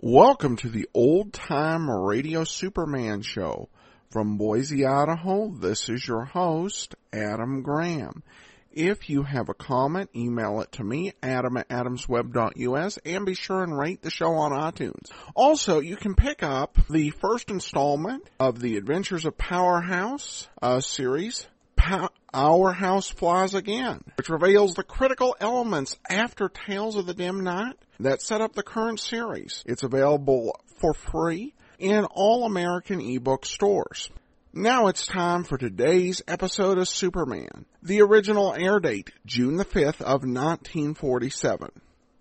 [0.00, 3.68] Welcome to the Old Time Radio Superman Show.
[4.10, 8.22] From Boise, Idaho, this is your host, Adam Graham.
[8.70, 13.64] If you have a comment, email it to me, adam at adamsweb.us, and be sure
[13.64, 15.10] and rate the show on iTunes.
[15.34, 21.48] Also, you can pick up the first installment of the Adventures of Powerhouse uh, series,
[21.88, 27.76] pa- Powerhouse Flies Again, which reveals the critical elements after Tales of the Dim Knight
[28.00, 29.64] that set up the current series.
[29.66, 34.10] It's available for free in all American ebook stores.
[34.52, 37.64] Now it's time for today's episode of Superman.
[37.82, 41.70] The original air date, June the 5th of 1947.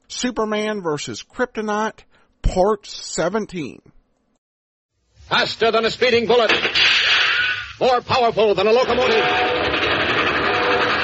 [0.07, 2.03] Superman versus Kryptonite,
[2.41, 3.81] Part 17.
[5.29, 6.51] Faster than a speeding bullet.
[7.79, 9.46] More powerful than a locomotive.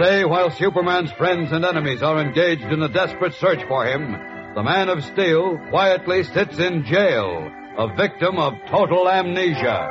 [0.00, 4.12] Today, while Superman's friends and enemies are engaged in a desperate search for him,
[4.54, 9.90] the Man of Steel quietly sits in jail, a victim of total amnesia.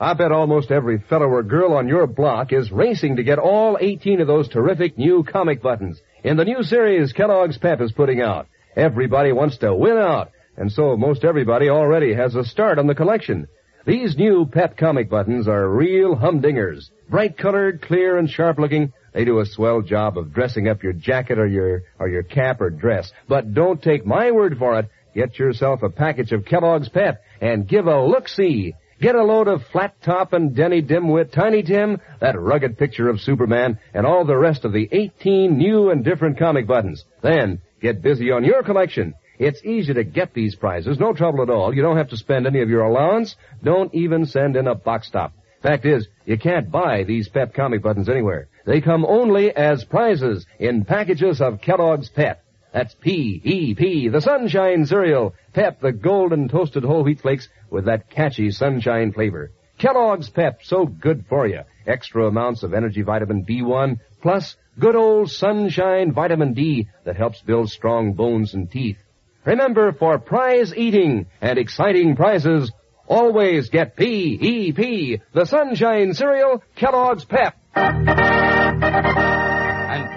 [0.00, 3.78] I bet almost every fellow or girl on your block is racing to get all
[3.80, 8.20] 18 of those terrific new comic buttons in the new series Kellogg's Pep is putting
[8.20, 8.48] out.
[8.74, 12.94] Everybody wants to win out, and so most everybody already has a start on the
[12.94, 13.48] collection.
[13.86, 16.90] These new Pep comic buttons are real humdingers.
[17.08, 18.92] Bright colored, clear, and sharp looking.
[19.12, 22.60] They do a swell job of dressing up your jacket or your, or your cap
[22.60, 23.12] or dress.
[23.28, 24.90] But don't take my word for it.
[25.14, 28.74] Get yourself a package of Kellogg's Pep and give a look-see.
[29.00, 33.20] Get a load of Flat Top and Denny Dimwit, Tiny Tim, that rugged picture of
[33.20, 37.04] Superman, and all the rest of the 18 new and different comic buttons.
[37.22, 39.14] Then, get busy on your collection.
[39.38, 41.74] It's easy to get these prizes, no trouble at all.
[41.74, 43.36] You don't have to spend any of your allowance.
[43.62, 45.32] Don't even send in a box top.
[45.62, 48.48] Fact is, you can't buy these Pep comic buttons anywhere.
[48.64, 52.42] They come only as prizes in packages of Kellogg's Pep.
[52.72, 55.34] That's P-E-P, the Sunshine Cereal.
[55.54, 59.50] Pep, the golden toasted whole wheat flakes with that catchy sunshine flavor.
[59.78, 61.60] Kellogg's Pep, so good for you.
[61.86, 67.70] Extra amounts of energy vitamin B1, plus good old sunshine vitamin D that helps build
[67.70, 68.98] strong bones and teeth.
[69.46, 72.72] Remember, for prize eating and exciting prizes,
[73.06, 77.56] always get P-E-P, the Sunshine Cereal, Kellogg's Pep.
[77.76, 77.90] And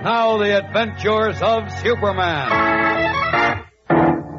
[0.04, 3.68] now the adventures of Superman.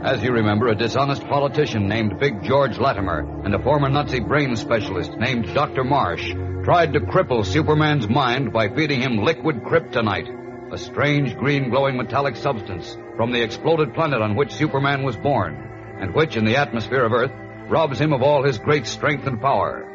[0.02, 4.56] As you remember, a dishonest politician named Big George Latimer and a former Nazi brain
[4.56, 5.84] specialist named Dr.
[5.84, 6.32] Marsh
[6.64, 12.36] tried to cripple Superman's mind by feeding him liquid kryptonite, a strange green glowing metallic
[12.36, 17.04] substance from the exploded planet on which Superman was born, and which, in the atmosphere
[17.04, 17.32] of Earth,
[17.69, 19.86] robs him of all his great strength and power.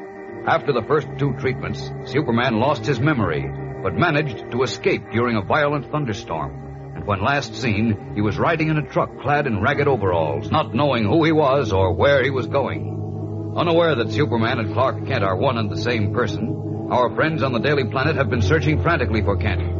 [0.47, 3.49] After the first two treatments, Superman lost his memory,
[3.81, 6.93] but managed to escape during a violent thunderstorm.
[6.95, 10.75] And when last seen, he was riding in a truck clad in ragged overalls, not
[10.75, 13.53] knowing who he was or where he was going.
[13.55, 17.53] Unaware that Superman and Clark Kent are one and the same person, our friends on
[17.53, 19.74] the Daily Planet have been searching frantically for Kent.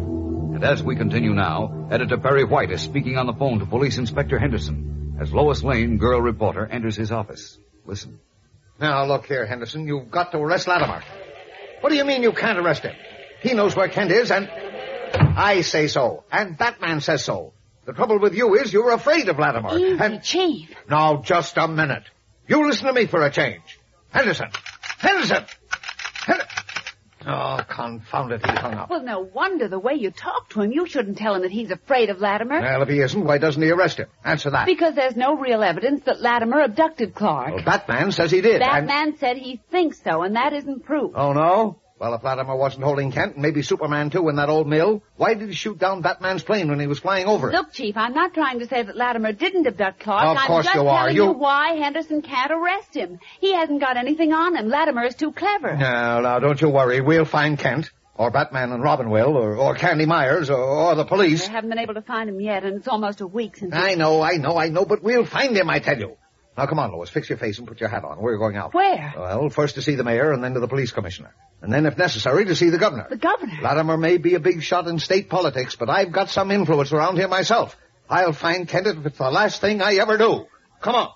[0.55, 3.97] And as we continue now, Editor Perry White is speaking on the phone to Police
[3.97, 7.57] Inspector Henderson as Lois Lane, girl reporter, enters his office.
[7.85, 8.21] Listen.
[8.79, 9.85] Now, look here, Henderson.
[9.85, 11.03] You've got to arrest Latimer.
[11.81, 12.95] What do you mean you can't arrest him?
[13.41, 14.49] He knows where Kent is, and
[15.37, 16.23] I say so.
[16.31, 17.51] And Batman says so.
[17.83, 19.77] The trouble with you is you're afraid of Latimer.
[19.77, 20.73] Easy, and Chief.
[20.89, 22.03] now, just a minute.
[22.47, 23.77] You listen to me for a change.
[24.09, 24.47] Henderson.
[24.99, 25.43] Henderson.
[26.25, 26.39] Hen-
[27.27, 28.89] oh, confound it, he hung up.
[28.89, 30.71] Well, no wonder the way you talk to him.
[30.71, 32.59] You shouldn't tell him that he's afraid of Latimer.
[32.61, 34.07] Well, if he isn't, why doesn't he arrest him?
[34.23, 34.65] Answer that.
[34.65, 37.55] Because there's no real evidence that Latimer abducted Clark.
[37.55, 38.61] Well, Batman says he did.
[38.61, 41.11] and- Batman said he thinks so, and that isn't proof.
[41.15, 41.79] Oh, no?
[41.97, 45.33] Well, if Latimer wasn't holding Kent, and maybe Superman too, in that old mill, why
[45.33, 47.53] did he shoot down Batman's plane when he was flying over it?
[47.53, 50.25] Look, Chief, I'm not trying to say that Latimer didn't abduct Clark.
[50.25, 51.07] Of I'm course just you are.
[51.07, 53.19] telling You- why Henderson can't arrest him.
[53.39, 54.67] He hasn't got anything on him.
[54.67, 55.77] Latimer is too clever.
[55.77, 56.99] No, no, don't you worry.
[56.99, 61.05] We'll find Kent, or Batman and Robin will, or, or Candy Myers, or, or the
[61.05, 61.45] police.
[61.47, 63.73] They haven't been able to find him yet, and it's almost a week since.
[63.73, 66.17] he- I know, I know, I know, but we'll find him, I tell you.
[66.57, 68.19] Now come on, Lois, fix your face and put your hat on.
[68.19, 68.73] We're going out.
[68.73, 69.13] Where?
[69.17, 71.33] Well, first to see the mayor and then to the police commissioner.
[71.61, 73.07] And then, if necessary, to see the governor.
[73.09, 73.59] The governor.
[73.61, 77.17] Latimer may be a big shot in state politics, but I've got some influence around
[77.17, 77.75] here myself.
[78.09, 80.45] I'll find Kent if it's the last thing I ever do.
[80.81, 81.09] Come on.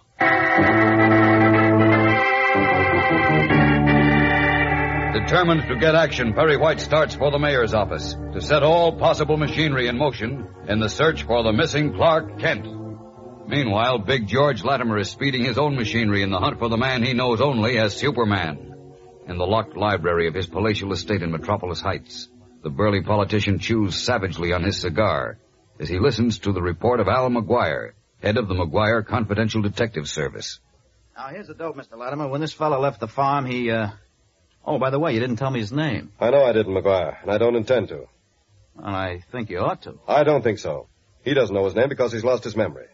[5.13, 9.37] Determined to get action, Perry White starts for the mayor's office to set all possible
[9.37, 12.65] machinery in motion in the search for the missing Clark Kent.
[13.49, 17.01] Meanwhile, Big George Latimer is speeding his own machinery in the hunt for the man
[17.01, 18.75] he knows only as Superman.
[19.27, 22.29] In the locked library of his palatial estate in Metropolis Heights,
[22.61, 25.39] the burly politician chews savagely on his cigar
[25.79, 30.07] as he listens to the report of Al McGuire, head of the McGuire Confidential Detective
[30.07, 30.59] Service.
[31.17, 31.97] Now, here's the dope, Mr.
[31.97, 32.27] Latimer.
[32.27, 33.89] When this fellow left the farm, he, uh...
[34.63, 36.11] Oh, by the way, you didn't tell me his name.
[36.19, 38.05] I know I didn't, McGuire, and I don't intend to.
[38.77, 39.97] And I think you ought to.
[40.07, 40.87] I don't think so.
[41.23, 42.85] He doesn't know his name because he's lost his memory.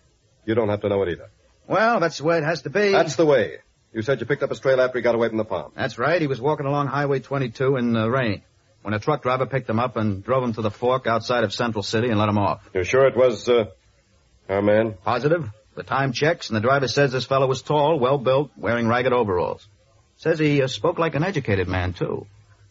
[0.46, 1.30] You don't have to know it either.
[1.68, 2.92] Well, that's the way it has to be.
[2.92, 3.58] That's the way.
[3.94, 5.72] You said you picked up his trail after he got away from the farm.
[5.76, 6.20] That's right.
[6.20, 8.42] He was walking along Highway 22 in the rain
[8.82, 11.54] when a truck driver picked him up and drove him to the fork outside of
[11.54, 12.62] Central City and let him off.
[12.74, 13.66] You're sure it was, uh,
[14.48, 14.94] our man?
[15.04, 15.50] Positive.
[15.76, 19.12] The time checks, and the driver says this fellow was tall, well built, wearing ragged
[19.12, 19.68] overalls.
[20.18, 22.28] Says he uh, spoke like an educated man, too.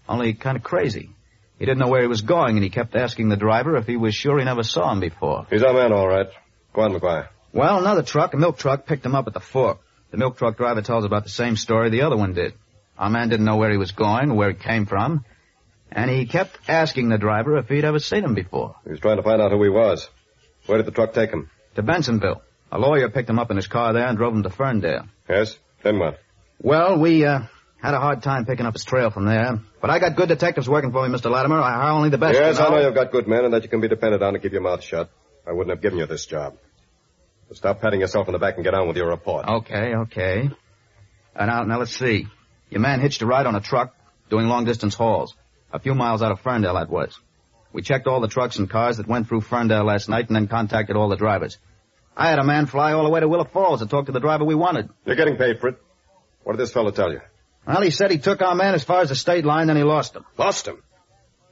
[0.09, 1.11] Only kind of crazy.
[1.59, 3.97] He didn't know where he was going, and he kept asking the driver if he
[3.97, 5.47] was sure he never saw him before.
[5.51, 6.29] He's our man, all right.
[6.73, 7.29] Go on, McGuire.
[7.55, 9.79] Well, another truck, a milk truck, picked him up at the fork.
[10.11, 12.55] The milk truck driver tells about the same story the other one did.
[12.99, 15.25] Our man didn't know where he was going, or where he came from,
[15.93, 18.75] and he kept asking the driver if he'd ever seen him before.
[18.83, 20.09] He was trying to find out who he was.
[20.67, 21.49] Where did the truck take him?
[21.77, 22.41] To Bensonville.
[22.73, 25.07] A lawyer picked him up in his car there and drove him to Ferndale.
[25.29, 25.57] Yes?
[25.85, 26.19] Then what?
[26.61, 27.43] Well, we, uh,
[27.81, 29.61] had a hard time picking up his trail from there.
[29.81, 31.31] But I got good detectives working for me, Mr.
[31.31, 31.61] Latimer.
[31.61, 32.35] I hire only the best.
[32.35, 34.33] yes, you I know you've got good men and that you can be depended on
[34.33, 35.11] to keep your mouth shut.
[35.47, 36.57] I wouldn't have given you this job.
[37.53, 39.47] Stop patting yourself on the back and get on with your report.
[39.47, 40.51] Okay, okay.
[41.37, 42.27] Uh, now, now let's see.
[42.71, 43.95] Your man hitched a ride on a truck
[44.31, 45.35] doing long distance hauls.
[45.73, 47.19] A few miles out of Ferndale, that was.
[47.73, 50.49] We checked all the trucks and cars that went through Ferndale last night and then
[50.49, 51.59] contacted all the drivers.
[52.17, 54.21] I had a man fly all the way to Willow Falls to talk to the
[54.21, 54.89] driver we wanted.
[55.05, 55.83] You're getting paid for it.
[56.45, 57.21] What did this fellow tell you?
[57.67, 59.83] Well, he said he took our man as far as the state line, then he
[59.83, 60.25] lost him.
[60.39, 60.83] Lost him.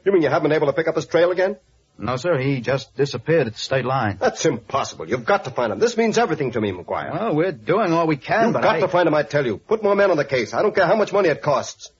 [0.05, 1.57] You mean you haven't been able to pick up his trail again?
[2.03, 4.17] No, sir, he just disappeared at the state line.
[4.21, 5.09] That's impossible.
[5.09, 5.79] You've got to find him.
[5.79, 7.13] This means everything to me, McGuire.
[7.13, 8.81] Well, we're doing all we can, You've but got I...
[8.81, 9.59] to find him, I tell you.
[9.59, 10.53] Put more men on the case.
[10.53, 11.93] I don't care how much money it costs.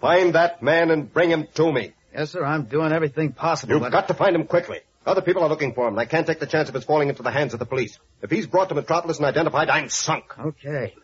[0.00, 1.92] Find that man and bring him to me.
[2.12, 3.74] Yes, sir, I'm doing everything possible.
[3.74, 4.80] You've but- got to find him quickly.
[5.06, 7.08] Other people are looking for him, and I can't take the chance of his falling
[7.08, 7.96] into the hands of the police.
[8.20, 10.36] If he's brought to Metropolis and identified, I'm sunk.
[10.38, 10.94] Okay.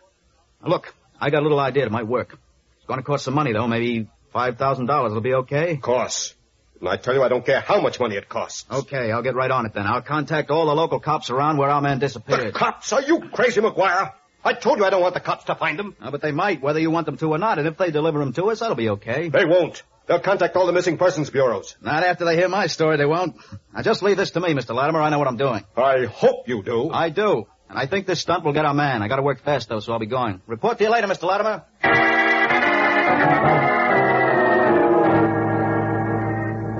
[0.60, 2.36] Now, look, I got a little idea that might work.
[2.76, 3.66] It's going to cost some money, though.
[3.68, 5.72] Maybe $5,000 will be okay?
[5.74, 6.34] Of course.
[6.80, 8.66] And I tell you, I don't care how much money it costs.
[8.70, 9.86] Okay, I'll get right on it then.
[9.86, 12.54] I'll contact all the local cops around where our man The disappeared.
[12.54, 12.92] cops?
[12.92, 14.12] Are you crazy, McGuire?
[14.44, 15.96] I told you I don't want the cops to find him.
[16.00, 17.58] Uh, but they might, whether you want them to or not.
[17.58, 19.30] And if they deliver him to us, that'll be okay.
[19.30, 19.82] They won't.
[20.06, 21.76] They'll contact all the missing persons bureaus.
[21.80, 23.36] Not after they hear my story, they won't.
[23.74, 24.74] Now, just leave this to me, Mr.
[24.74, 25.00] Latimer.
[25.00, 25.64] I know what I'm doing.
[25.78, 26.90] I hope you do.
[26.90, 27.46] I do.
[27.70, 29.00] And I think this stunt will get our man.
[29.02, 30.42] I gotta work fast, though, so I'll be going.
[30.46, 31.22] Report to you later, Mr.
[31.26, 31.64] Latimer.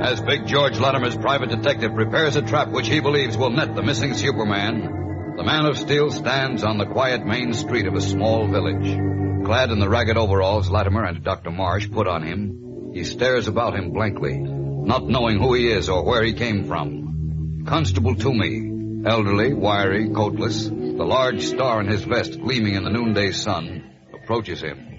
[0.05, 3.83] As Big George Latimer's private detective prepares a trap which he believes will net the
[3.83, 8.47] missing Superman, the man of steel stands on the quiet main street of a small
[8.47, 8.99] village.
[9.47, 11.51] Clad in the ragged overalls Latimer and Dr.
[11.51, 16.05] Marsh put on him, he stares about him blankly, not knowing who he is or
[16.05, 17.65] where he came from.
[17.67, 23.31] Constable Toomey, elderly, wiry, coatless, the large star in his vest gleaming in the noonday
[23.31, 24.99] sun, approaches him.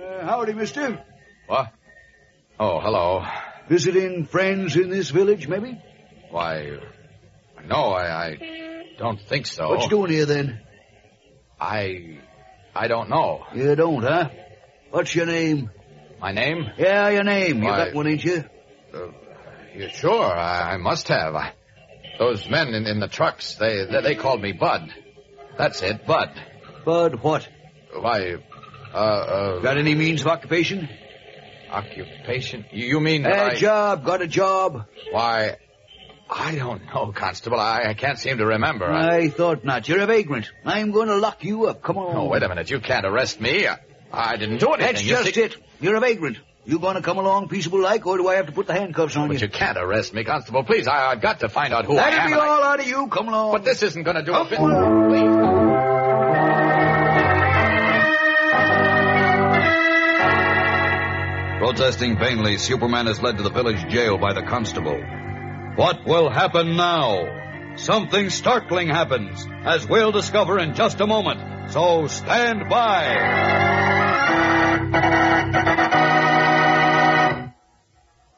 [0.00, 1.04] Uh, howdy, mister.
[1.48, 1.72] What?
[2.60, 3.26] Oh, hello.
[3.68, 5.80] Visiting friends in this village, maybe?
[6.30, 6.78] Why,
[7.66, 8.38] no, I, I
[8.98, 9.68] don't think so.
[9.68, 10.60] What you doing here, then?
[11.58, 12.18] I,
[12.74, 13.46] I don't know.
[13.54, 14.28] You don't, huh?
[14.90, 15.70] What's your name?
[16.20, 16.70] My name?
[16.76, 17.62] Yeah, your name.
[17.62, 18.44] You Why- got one, ain't you?
[19.74, 20.24] You sure?
[20.24, 21.34] I, I must have.
[21.34, 21.52] I,
[22.18, 24.92] those men in, in the trucks, they, they they called me Bud.
[25.58, 26.30] That's it, Bud.
[26.84, 27.48] Bud, what?
[27.92, 28.36] Why,
[28.92, 30.88] uh, uh, Got any means of occupation?
[31.74, 32.64] Occupation?
[32.72, 34.04] You, mean that I, job?
[34.04, 34.86] Got a job?
[35.10, 35.56] Why,
[36.30, 37.58] I don't know, Constable.
[37.60, 38.86] I, I can't seem to remember.
[38.86, 39.88] I, I thought not.
[39.88, 40.50] You're a vagrant.
[40.64, 41.82] I'm going to lock you up.
[41.82, 42.16] Come on.
[42.16, 42.70] oh, wait a minute.
[42.70, 43.66] You can't arrest me.
[43.68, 43.78] I,
[44.12, 44.86] I didn't do anything.
[44.94, 45.56] That's You just see- it.
[45.80, 46.38] You're a vagrant.
[46.66, 49.28] You gonna come along peaceable like, or do I have to put the handcuffs on
[49.28, 49.48] But you?
[49.48, 50.64] you can't arrest me, Constable.
[50.64, 52.28] Please, I, I've got to find out who That'll I am.
[52.28, 53.06] be and I- all out of you.
[53.08, 53.52] Come along.
[53.52, 54.58] But this isn't going to do a bit.
[54.58, 55.33] Please.
[61.74, 64.96] Protesting vainly, Superman is led to the village jail by the constable.
[65.74, 67.74] What will happen now?
[67.74, 71.72] Something startling happens, as we'll discover in just a moment.
[71.72, 73.02] So stand by.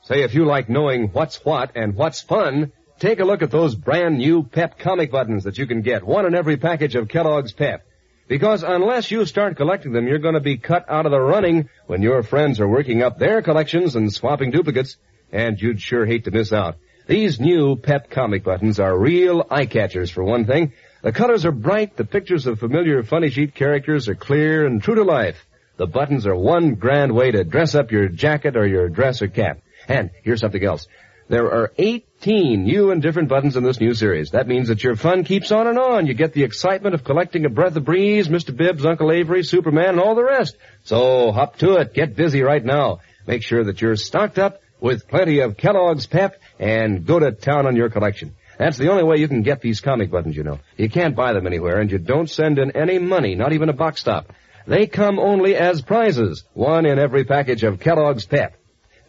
[0.04, 3.74] Say, if you like knowing what's what and what's fun, take a look at those
[3.74, 7.52] brand new Pep comic buttons that you can get, one in every package of Kellogg's
[7.52, 7.86] Pep.
[8.28, 11.68] Because unless you start collecting them, you're going to be cut out of the running
[11.86, 14.96] when your friends are working up their collections and swapping duplicates,
[15.30, 16.76] and you'd sure hate to miss out.
[17.06, 20.72] These new Pep comic buttons are real eye catchers for one thing.
[21.02, 24.96] The colors are bright, the pictures of familiar funny sheet characters are clear and true
[24.96, 25.46] to life.
[25.76, 29.28] The buttons are one grand way to dress up your jacket or your dress or
[29.28, 29.60] cap.
[29.86, 30.88] And here's something else.
[31.28, 34.30] There are 18 new and different buttons in this new series.
[34.30, 36.06] That means that your fun keeps on and on.
[36.06, 38.56] You get the excitement of collecting a breath of breeze, Mr.
[38.56, 40.56] Bibbs, Uncle Avery, Superman, and all the rest.
[40.84, 41.94] So hop to it.
[41.94, 43.00] Get busy right now.
[43.26, 47.66] Make sure that you're stocked up with plenty of Kellogg's Pep and go to town
[47.66, 48.36] on your collection.
[48.56, 50.60] That's the only way you can get these comic buttons, you know.
[50.76, 53.72] You can't buy them anywhere and you don't send in any money, not even a
[53.74, 54.32] box stop.
[54.68, 58.56] They come only as prizes, one in every package of Kellogg's Pep.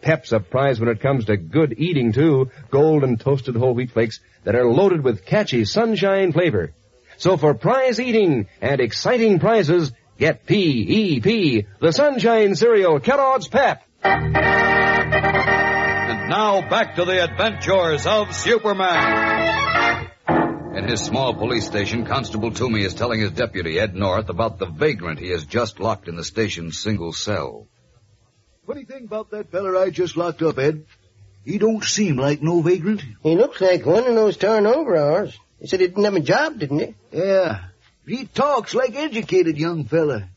[0.00, 2.50] Pep's a prize when it comes to good eating, too.
[2.70, 6.72] Gold and toasted whole wheat flakes that are loaded with catchy sunshine flavor.
[7.16, 13.82] So for prize eating and exciting prizes, get P-E-P, the sunshine cereal Kellogg's Pep.
[14.04, 14.32] And
[16.30, 20.08] now back to the adventures of Superman.
[20.76, 24.66] In his small police station, Constable Toomey is telling his deputy, Ed North, about the
[24.66, 27.66] vagrant he has just locked in the station's single cell.
[28.68, 30.84] Funny thing about that feller I just locked up, Ed.
[31.42, 33.02] He don't seem like no vagrant.
[33.22, 35.34] He looks like one of those torn overalls.
[35.58, 36.94] He said he didn't have a job, didn't he?
[37.10, 37.64] Yeah.
[38.06, 40.28] He talks like educated young fella.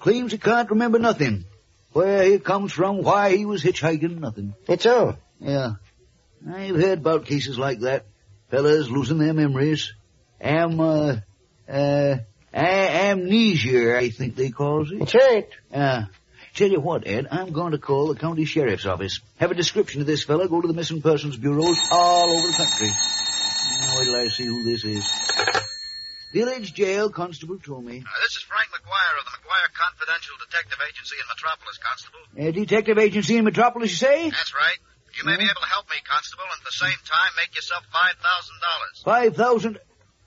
[0.00, 1.44] Claims he can't remember nothing.
[1.92, 4.54] Where he comes from, why he was hitchhiking, nothing.
[4.66, 5.18] It's all.
[5.38, 5.72] Yeah.
[6.50, 8.06] I've heard about cases like that.
[8.50, 9.92] Fellas losing their memories.
[10.40, 11.16] Am, uh,
[11.68, 12.16] uh,
[12.54, 15.00] a- amnesia, I think they calls it.
[15.00, 15.48] That's right.
[15.70, 16.04] Yeah.
[16.54, 19.18] Tell you what, Ed, I'm going to call the county sheriff's office.
[19.38, 22.52] Have a description of this fella, go to the missing persons bureaus all over the
[22.52, 22.86] country.
[22.86, 25.04] Now, wait till I see who this is.
[26.32, 27.98] Village jail constable Toomey.
[28.06, 32.22] Uh, this is Frank McGuire of the McGuire Confidential Detective Agency in Metropolis, Constable.
[32.38, 34.30] Uh, detective agency in Metropolis, you say?
[34.30, 34.78] That's right.
[35.18, 37.84] You may be able to help me, Constable, and at the same time make yourself
[37.92, 39.04] $5,000.
[39.04, 39.78] Five thousand.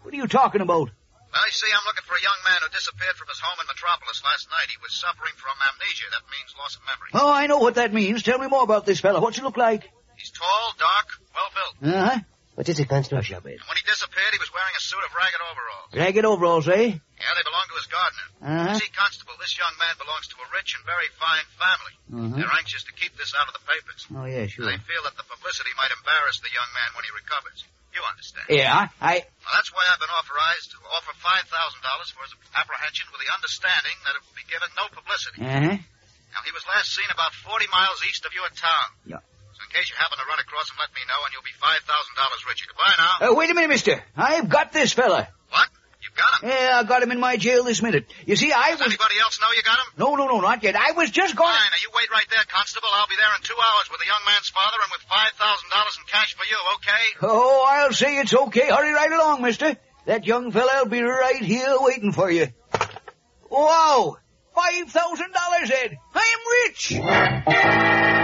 [0.02, 0.92] What are you talking about?
[1.38, 3.68] Well, you see, I'm looking for a young man who disappeared from his home in
[3.70, 4.74] Metropolis last night.
[4.74, 6.10] He was suffering from amnesia.
[6.10, 7.14] That means loss of memory.
[7.14, 8.24] Oh, I know what that means.
[8.24, 9.22] Tell me more about this fellow.
[9.22, 9.86] What's he look like?
[10.18, 11.06] He's tall, dark,
[11.38, 11.94] well-built.
[11.94, 12.20] Uh-huh.
[12.58, 13.22] What is it, Constable?
[13.22, 13.62] Hush up, Ed.
[13.62, 15.90] And when he disappeared, he was wearing a suit of ragged overalls.
[15.94, 16.90] Ragged overalls, eh?
[16.90, 18.28] Yeah, they belong to his gardener.
[18.42, 18.74] Uh-huh.
[18.74, 21.94] You see, Constable, this young man belongs to a rich and very fine family.
[22.10, 22.34] Uh-huh.
[22.42, 24.10] They're anxious to keep this out of the papers.
[24.10, 24.66] Oh, yeah, sure.
[24.66, 27.62] They feel that the publicity might embarrass the young man when he recovers.
[27.94, 28.50] You understand?
[28.50, 29.22] Yeah, I...
[29.22, 31.54] Well, that's why I've been authorized to offer $5,000
[32.10, 35.46] for his apprehension with the understanding that it will be given no publicity.
[35.46, 35.78] Uh-huh.
[35.78, 38.90] Now, he was last seen about 40 miles east of your town.
[39.06, 39.22] Yeah.
[39.68, 42.48] In case you happen to run across him, let me know, and you'll be $5,000
[42.48, 42.68] richer.
[42.72, 43.14] Goodbye now.
[43.20, 44.02] Uh, wait a minute, mister.
[44.16, 45.28] I've got this fella.
[45.52, 45.68] What?
[46.02, 46.50] You've got him?
[46.50, 48.08] Yeah, I got him in my jail this minute.
[48.26, 48.88] You see, I Does was...
[48.88, 49.88] anybody else know you got him?
[50.00, 50.76] No, no, no, not yet.
[50.78, 51.52] I was just going...
[51.52, 51.72] Fine.
[51.72, 52.88] Now, you wait right there, Constable.
[52.94, 56.04] I'll be there in two hours with the young man's father and with $5,000 in
[56.08, 57.06] cash for you, okay?
[57.28, 58.72] Oh, I'll say it's okay.
[58.72, 59.76] Hurry right along, mister.
[60.06, 62.48] That young fella'll be right here waiting for you.
[63.52, 64.16] Wow!
[64.56, 65.98] Five thousand dollars, Ed!
[66.16, 68.17] I'm rich!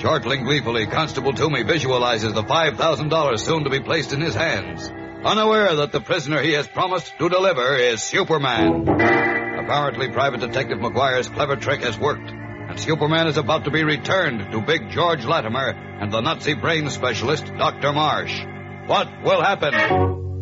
[0.00, 4.90] Chortling gleefully, Constable Toomey visualizes the $5,000 soon to be placed in his hands,
[5.22, 8.88] unaware that the prisoner he has promised to deliver is Superman.
[8.88, 14.50] Apparently, Private Detective McGuire's clever trick has worked, and Superman is about to be returned
[14.50, 17.92] to Big George Latimer and the Nazi brain specialist, Dr.
[17.92, 18.40] Marsh.
[18.86, 19.74] What will happen?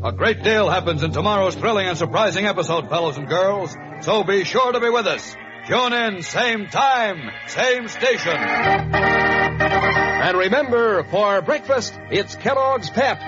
[0.05, 4.45] A great deal happens in tomorrow's thrilling and surprising episode, fellows and girls, so be
[4.45, 5.35] sure to be with us.
[5.67, 9.28] Tune in, same time, same station.
[9.61, 13.19] And remember, for breakfast, it's Kellogg's Pep.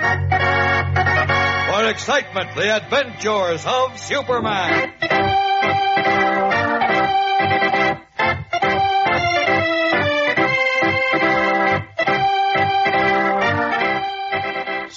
[1.70, 4.92] For excitement, the adventures of Superman.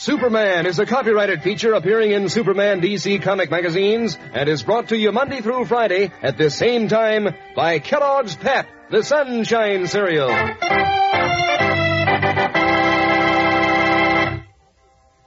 [0.03, 4.97] Superman is a copyrighted feature appearing in Superman DC comic magazines and is brought to
[4.97, 10.27] you Monday through Friday at this same time by Kellogg's Pep, the Sunshine Cereal.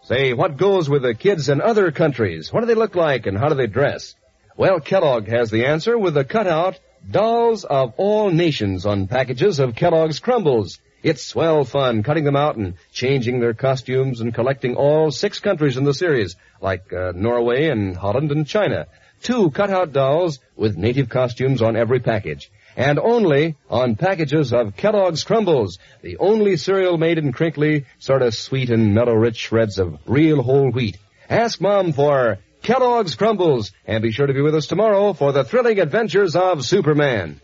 [0.03, 2.53] Say, what goes with the kids in other countries?
[2.53, 4.15] What do they look like and how do they dress?
[4.59, 6.79] Well, Kellogg has the answer with the cutout
[7.11, 10.79] Dolls of All Nations on packages of Kellogg's Crumbles.
[11.07, 15.77] It's swell fun cutting them out and changing their costumes and collecting all six countries
[15.77, 18.89] in the series, like uh, Norway and Holland and China.
[19.23, 22.51] Two cutout dolls with native costumes on every package.
[22.75, 28.35] And only on packages of Kellogg's Crumbles, the only cereal made in crinkly, sort of
[28.35, 30.99] sweet and mellow rich shreds of real whole wheat.
[31.31, 35.45] Ask Mom for Kellogg's Crumbles, and be sure to be with us tomorrow for the
[35.45, 37.41] thrilling adventures of Superman.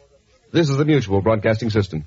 [0.51, 2.07] This is the Mutual Broadcasting System.